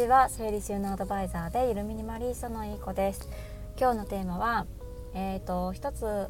[0.00, 3.28] ちは整理収納アドバイザーでゆるミニマリストのいい子です。
[3.78, 4.66] 今日のテーマは
[5.12, 6.28] えっ、ー、と一つ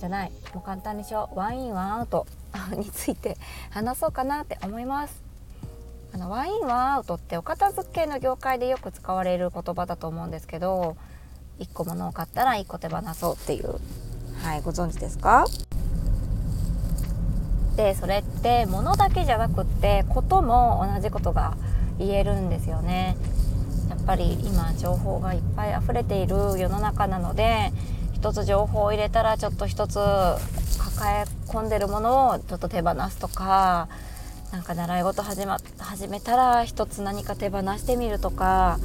[0.00, 1.38] じゃないもう簡単にしよう。
[1.38, 2.26] ワインワンアウト。
[2.76, 3.36] について
[3.70, 5.22] 話そうかなって思います。
[6.12, 10.96] あのワインワンアウトってお片付けの業界でよく使われる言葉だと思うんですけど
[11.60, 13.76] 1個物を買ったら1個手放そうっていう。
[14.42, 15.46] はいご存知ですか？
[17.76, 21.56] でそれって物だけじゃなくってことも同じことが
[22.04, 23.16] 言えるんですよね。
[23.88, 27.72] やっぱり今情報がいっぱい溢れている世の中なので
[28.12, 33.88] 一つ情報を入れたらちょっと一つ抱え込んでるものをちょっと手放すとか
[34.50, 38.78] なんか習い事始,、ま、始めたら一つ何か手放してみるとか、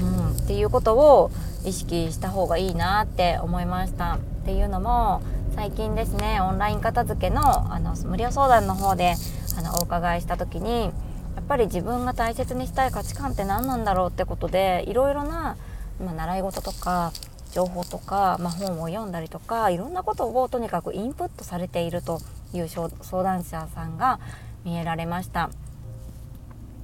[0.00, 1.30] うん、っていうことを
[1.64, 4.18] 意識した方がいいなって思いました。
[4.42, 5.22] っていうのも
[5.54, 9.14] 最近ですねオンライン片付けのあの無料相談の方で
[9.56, 10.90] あのお伺いした時に
[11.36, 15.56] やっぱり自分が大切にしたい価値観って何なんだろうってことでいろいろな、
[16.02, 17.12] まあ、習い事とか
[17.52, 22.20] 情報とか、まあ、本を読んだりとかいろんなことをとにかくインプットされていると
[22.54, 22.88] いう相
[23.22, 24.20] 談者さんが
[24.64, 25.50] 見えられました。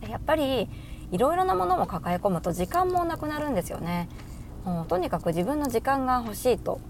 [0.09, 0.69] やっぱり
[1.11, 4.09] いろいろなものを抱え込むと時間もなくなるんですよね。
[4.65, 6.81] もうとにかく自分の時間が欲しいと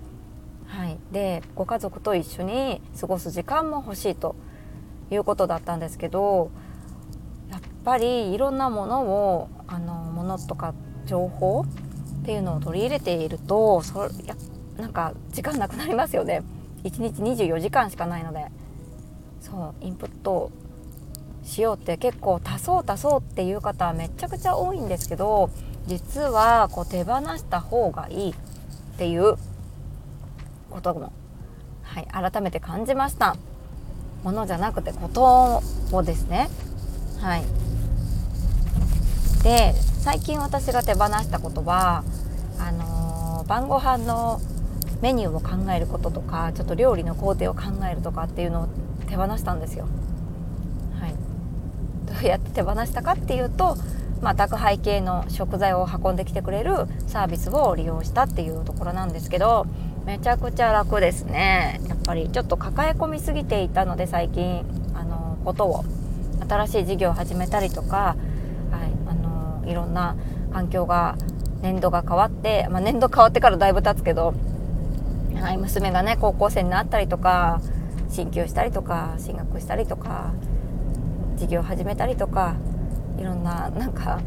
[0.69, 4.37] はい、でご家族と一緒に過ごす時間も欲しいと
[5.11, 6.50] いうことだったんですけど
[7.89, 10.75] ぱりいろんなものをあのものとか
[11.06, 11.64] 情報
[12.20, 14.36] っていうのを取り入れているとそや
[14.77, 16.42] なんか時間なくなりますよね。
[16.84, 18.47] 1日24時間しかないので。
[19.41, 20.50] そうインプット
[21.44, 25.48] しようって結構足そう足そうっていう方はめちゃくちゃ多いんですけど
[25.86, 28.34] 実はこう手放した方がいいっ
[28.98, 29.36] ていう
[30.70, 31.12] ことも、
[31.83, 33.36] はい、改めて感じました。
[34.25, 36.50] ものじゃなくてことをですね。
[37.20, 37.58] はい。
[39.43, 42.04] で最近私が手放したことは
[42.59, 44.41] あのー、晩ご飯の
[45.00, 48.69] メニューを考えることとかちょっと料理の工程を考えるとかっていうのを
[49.09, 49.87] 手放したんですよ。
[51.00, 51.15] はい、
[52.06, 53.76] どうやって手放したかっていうと、
[54.21, 56.75] まあ、宅配系の食材を運んできてくれる
[57.06, 59.66] サービスを利用したっていうところなんですけど
[60.05, 65.84] めちゃくちゃ楽ですねやっぱりちょっと抱え込みすぎていたので最近あのことを
[66.49, 68.16] 新しい事業を始めたりとか、
[69.69, 70.17] いろんな
[70.53, 71.17] 環境が
[71.61, 74.34] 年度が変わって、まあ、年度変わってからだいぶ経つけど、
[75.34, 77.61] はい、娘がね高校生になったりとか
[78.11, 80.33] 進級したりとか進学したりとか
[81.37, 82.56] 事業始めたりとか
[83.19, 84.21] いろんななんか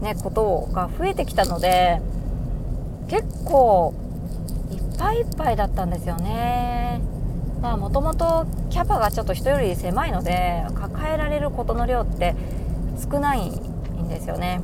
[0.00, 2.00] ねことが増えてきたので
[3.08, 3.94] 結構
[4.70, 7.00] いっぱいいっぱいだったんですよね。
[7.60, 12.34] まあもともとキャパがちょっと人より狭いので抱えられることの量って
[13.10, 14.60] 少ないんですよね。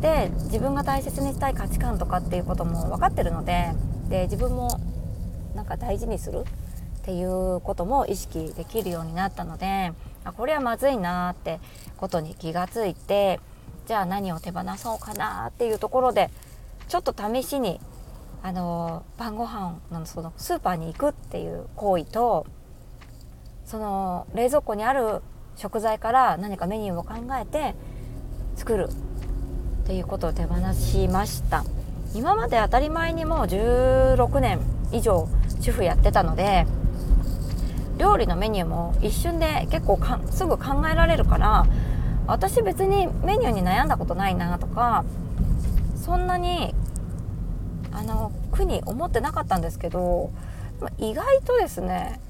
[0.00, 3.72] で自分が大切にしたい価値観とかっていうことも分かってるので
[4.08, 4.80] で自分も
[5.54, 6.44] なんか大事にする
[7.00, 9.92] っていうことも意識できるようになったので
[10.24, 11.60] あこれはまずいなって
[11.96, 13.40] ことに気がついて
[13.86, 16.30] じゃあ何を手放そうかなっていうところで
[16.88, 17.80] ちょっと試しに
[18.42, 22.46] あの晩ご飯のそのスーパーに行くっていう行為と
[23.64, 25.22] その冷蔵庫にある
[25.56, 27.74] 食材から何かメニューを考えて
[28.56, 28.88] 作る。
[29.82, 31.64] っていうことを手放しました。
[32.14, 34.60] 今まで当たり前にもう16年
[34.92, 35.28] 以上
[35.60, 36.66] 主婦やってたので
[37.98, 41.66] 料理のメニューも一瞬で結構かすぐ考えられるから
[42.26, 45.04] 私別にメニューに悩んだことないなとか
[45.96, 46.74] そんなに
[47.92, 50.30] あの苦に思ってなかったんですけど、
[50.98, 52.20] 意外とですね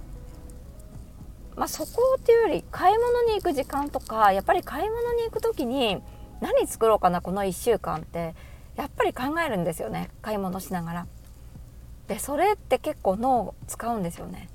[1.57, 6.01] まあ、そこっていうより買い物に行く時間とかやっぱり買い物に行く時に
[6.41, 8.35] 何作ろうかなこの1週間って
[8.77, 11.07] やっぱり考えるんですよね買い物しながら。
[12.09, 14.49] でそれって結構脳を使うんですよね。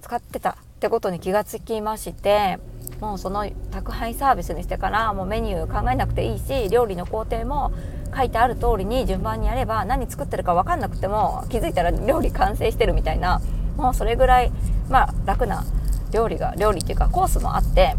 [0.00, 2.58] 使ってたってことに気がつきまして
[3.00, 7.72] もうその宅配サービスにしてからもうメニュー考えなくていいし料理の工程も
[8.16, 13.40] 書いてある通りに順番にやれば何作ってるか分かんなくても気づいたら料理完成してるみたいな
[13.76, 14.52] もうそれぐらい
[14.88, 15.64] まあ楽な
[16.12, 17.94] 料理が料理っていうかコースもあって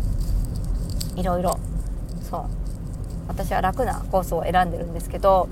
[1.16, 1.58] いろいろ
[2.22, 2.63] そう
[3.36, 5.50] 私は楽なコースを選んでるんですけど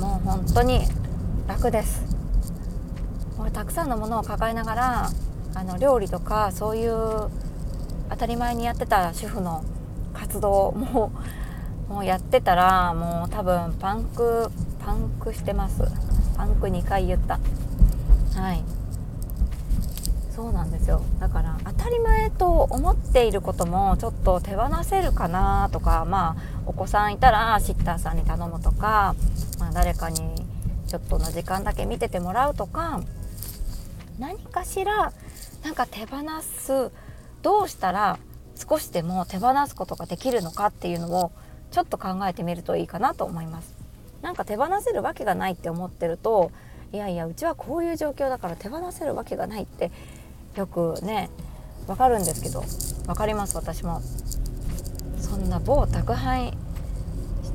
[0.00, 0.82] もう本当に
[1.46, 2.04] 楽です。
[3.36, 5.10] これたくさんのものを抱えながら
[5.54, 6.92] あの料理とかそういう
[8.10, 9.64] 当たり前にやってた主婦の
[10.12, 11.12] 活動も
[11.88, 14.50] もうやってたらもう多分パンク
[14.84, 15.82] パンクしてます。
[16.36, 17.38] パンク2回言った。
[18.40, 18.62] はい。
[20.34, 29.14] そうなんですよだから当たり前と思っていることもちょっと手放せるかなとかまあお子さんいたらシッターさんに頼むとか、
[29.60, 30.18] まあ、誰かに
[30.88, 33.00] ちょっとの時間だけ見ててもらうとか
[34.18, 35.12] 何かしら
[35.62, 36.90] なんか手放す
[37.42, 38.18] どうしたら
[38.56, 41.30] 少しでも手放すことができるのかっていうのを
[41.70, 43.74] ちょっと考えてみるといいかなと思います。
[44.22, 46.50] なんか手放せるわけがないって思ってると
[46.92, 49.90] いやいやうちはこういう状況だから手放せるわけがないって
[50.56, 51.30] よくね
[51.86, 52.62] わかるんですけど
[53.06, 54.00] 分かります私も。
[55.34, 56.56] そんな某宅配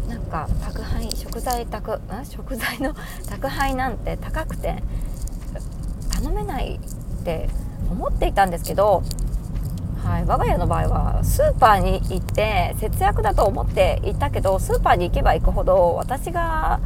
[0.09, 2.25] なんか宅配食材宅ん？
[2.25, 2.93] 食材の
[3.29, 4.83] 宅配なんて高くて
[6.11, 7.47] 頼めないって
[7.89, 9.03] 思っていたんですけど、
[10.03, 16.79] はい、我が家の場合はスーパーに行って節約だと思っていたけどスーパーに行けば行くほど私が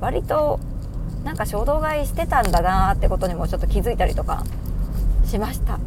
[0.00, 0.58] 割と
[1.22, 4.42] なんか衝動買いしてたんだなってことにもちょっと気づいたりとか
[5.24, 5.78] しました。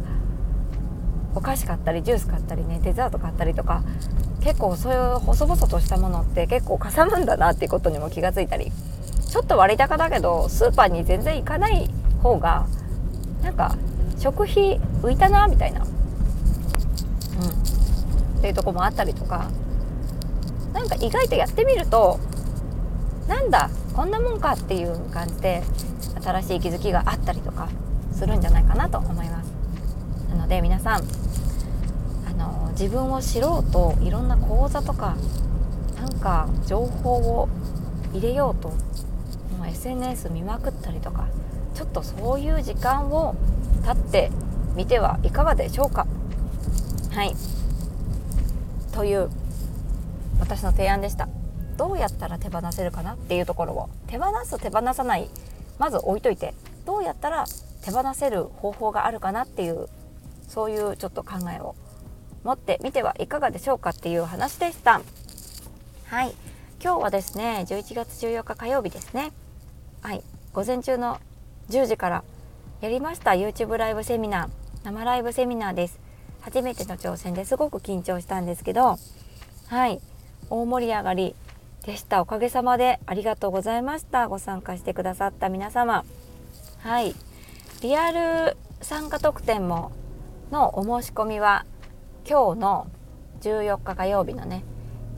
[1.34, 3.82] お菓子買ったりジュース買ったりねデザート買ったりとか
[4.42, 8.72] 結構そういう細々としたものって結構かさむんだなっていうことにも気がついたり
[9.30, 11.88] ちょっと割高だけどスーパーに全然行かない
[12.22, 12.66] 方が
[13.42, 13.76] なんか
[14.18, 15.92] 食費浮いたなみたいな、うん、っ
[18.40, 19.48] ていうとこもあったりとか
[20.72, 22.18] なんか意外とやってみると
[23.28, 25.62] なんだこんなもんかっていう感じで
[26.20, 27.68] 新しい気づきがあったりとか
[28.18, 29.52] するんじゃないかなと思います。
[30.30, 31.02] なので皆さん
[32.26, 35.16] あの自分を知ろうといろんな講座とか
[35.96, 37.48] なんか情報を
[38.12, 38.70] 入れようと
[39.56, 41.28] もう SNS 見まくったりとか
[41.74, 43.36] ちょっとそういう時間を
[43.84, 44.32] 経って
[44.74, 46.06] みてはいかがでしょうか。
[47.12, 47.34] はい。
[48.92, 49.30] という
[50.40, 51.28] 私の提案でした。
[51.76, 53.88] どうやったら手放せるかなっていうところを。
[54.08, 55.30] 手放す手放さない。
[55.78, 56.54] まず置いといて。
[56.84, 57.44] どうやったら
[57.88, 59.88] 手放せる方法があるかなっていう
[60.46, 61.74] そういうちょっと考えを
[62.44, 65.00] 持ってみてはいかがでしょうかっていう話でした。
[66.06, 66.34] はい。
[66.82, 69.32] 今日はですね11月14日火曜日ですね。
[70.02, 70.22] はい。
[70.52, 71.18] 午前中の
[71.70, 72.24] 10時から
[72.82, 74.48] やりました YouTube ライブセミナー
[74.84, 75.98] 生ライブセミナーです。
[76.42, 78.98] 初めての挑戦ですごく緊張したんですけど
[79.68, 80.00] はい。
[80.50, 81.34] 大盛り上がり
[81.86, 82.20] でした。
[82.20, 84.28] おかげさまでありがとうございました。
[84.28, 86.04] ご参加してくださった皆様。
[86.80, 87.14] はい。
[87.80, 89.92] リアル参加特典も
[90.50, 91.64] のお申し込みは
[92.28, 92.86] 今日の
[93.40, 94.64] 14日火曜日のね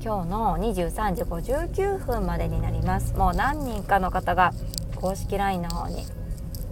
[0.04, 3.14] 今日の23時59分までになります。
[3.14, 4.52] もう何人かの方が
[4.96, 6.04] 公式 LINE の方に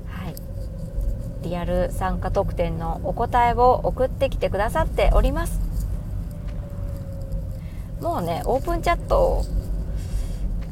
[0.08, 0.34] はい
[1.42, 5.58] リアル参加特典のお答えを送ってきてくださっております。
[8.02, 9.44] もうねオープンチャットを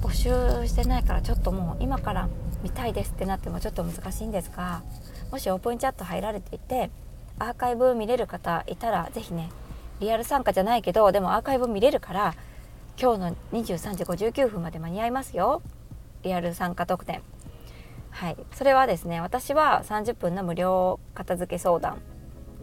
[0.02, 2.28] 募集してないからちょっともう今から
[2.62, 4.82] 見たいですってなってもちょっと難しいんですが
[5.36, 6.90] もしオープンチャット入られていて
[7.38, 9.50] アーカイブ見れる方いたら是非ね
[10.00, 12.34] リアル参加じゃないけどでもアーカイブ見れるから
[12.98, 15.60] 今日の23時59分まで間に合いますよ。
[16.22, 17.20] リアル参加特典。
[18.08, 21.98] はい、それはですね私は30分の無料片付け相談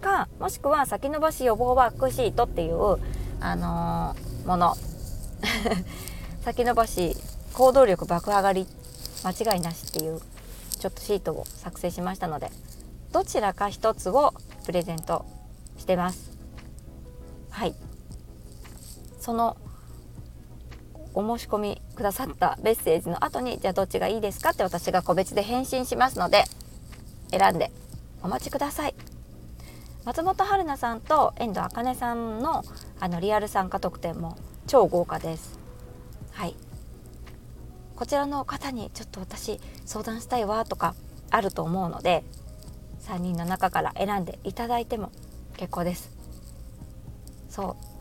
[0.01, 2.97] かもしくは先延ばし予防ワークシートっていう、
[3.39, 4.73] あのー、もの。
[6.41, 7.15] 先延ばし
[7.53, 8.65] 行動力爆上がり
[9.23, 10.19] 間違いなしっていう
[10.83, 12.51] ちょっとシートを作成しましたので
[13.13, 14.33] どちらか一つを
[14.65, 15.25] プレゼント
[15.77, 16.37] してます。
[17.51, 17.75] はい。
[19.17, 19.55] その
[21.13, 26.43] お申し込みくださったメッセージの後にじゃあどっちがいいですかって私が個別で返信しますので
[27.31, 27.71] 選んで
[28.21, 28.95] お待ちください。
[30.03, 32.65] 松本春菜さんと遠藤茜さんの
[32.99, 34.37] あのリアル参加特典も
[34.67, 35.57] 超豪華です。
[36.31, 36.57] はい。
[37.95, 40.95] こちらの方にちょっと私相談したいわとか
[41.29, 42.23] あると思うので
[43.01, 45.11] 3人の中から選んでいただいても
[45.57, 46.11] 結構です。
[47.49, 47.93] そう。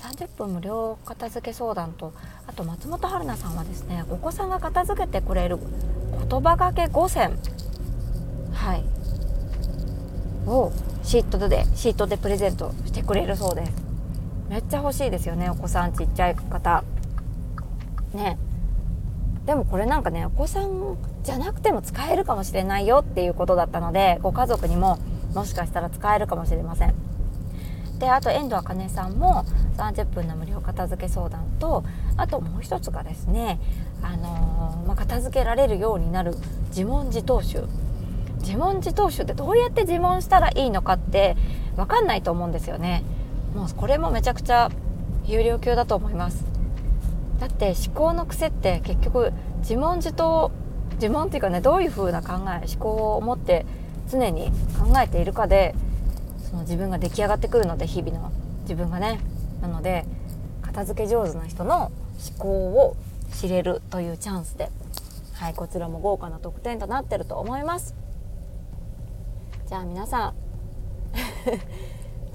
[0.00, 2.14] 30分無料片付け相談と
[2.46, 7.38] あと松本春菜さんはですねお子さんが片付けてくれる言葉がけ5選
[8.52, 8.84] はい。
[10.46, 13.72] をシートでシートでプレゼントしてくれるそうです。
[14.48, 16.82] めっちゃ欲しいですよねお子さんちっちゃい方。
[18.14, 18.38] ね。
[19.46, 24.98] でもこれなんかねお子さんじゃなくても使えるかもしれないよっていうことだったのでご家族にも
[25.34, 26.94] もしかしたら使えるかもしれません。
[27.98, 29.44] であと遠藤茜さんも
[29.76, 31.84] 30分の無料片付け相談と
[32.16, 33.60] あともう一つがですね、
[34.02, 36.34] あのー、まあ、片付けられるようになる
[36.68, 37.64] 自問自答集。
[38.40, 41.36] 自問自答集ってどうやって自問したらいいのかって
[41.76, 43.04] 分かんないと思うんですよね。
[43.54, 44.70] もうこれもめちゃくちゃ
[45.26, 46.49] 有料級だと思います。
[47.40, 50.52] だって思考の癖って結局自問自答
[50.94, 53.64] 自問っていうかねどういう風な考え思考を持って
[54.10, 55.74] 常に考えているかで
[56.50, 58.30] その自分が出来上がってくるので日々の
[58.62, 59.20] 自分がね
[59.62, 60.04] なので
[60.60, 61.90] 片付け上手な人の
[62.28, 62.96] 思考を
[63.32, 64.70] 知れるというチャンスで、
[65.34, 67.94] はい、こちらも豪華な特典となってると思います。
[69.66, 70.34] じゃあ皆さん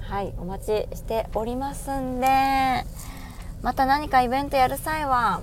[0.00, 3.15] はいお待ちしておりますんで。
[3.62, 5.42] また何かイベントやる際は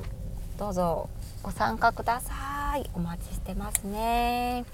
[0.58, 1.10] どうぞ
[1.41, 2.89] ご参加ください。
[2.93, 4.65] お待ちしてますね。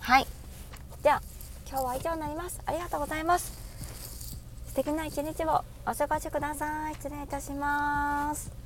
[0.00, 0.26] はい。
[1.02, 1.22] じゃあ
[1.68, 2.60] 今日は以上になります。
[2.64, 3.52] ありがとうございます。
[4.68, 6.94] 素敵な一日をお過ごしください。
[6.94, 8.61] 失礼いたします。